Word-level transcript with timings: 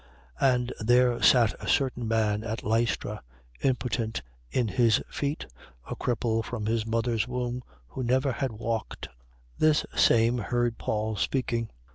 14:7. 0.41 0.51
And 0.55 0.73
there 0.79 1.21
sat 1.21 1.53
a 1.63 1.67
certain 1.67 2.07
man 2.07 2.43
at 2.43 2.63
Lystra, 2.63 3.21
impotent 3.61 4.23
in 4.49 4.67
his 4.67 5.03
feet, 5.11 5.45
a 5.91 5.95
cripple 5.95 6.43
from 6.43 6.65
his 6.65 6.87
mother's 6.87 7.27
womb, 7.27 7.61
who 7.89 8.01
never 8.01 8.31
had 8.31 8.51
walked. 8.51 9.09
14:8. 9.09 9.15
This 9.59 9.85
same 9.95 10.37
heard 10.39 10.79
Paul 10.79 11.17
speaking. 11.17 11.69